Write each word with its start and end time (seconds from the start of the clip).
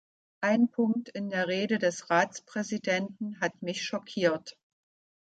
Ein 0.41 0.67
Punkt 0.71 1.09
in 1.09 1.29
der 1.29 1.47
Rede 1.47 1.77
des 1.77 2.09
Ratspräsidenten 2.09 3.39
hat 3.39 3.61
mich 3.61 3.83
schockiert. 3.85 4.57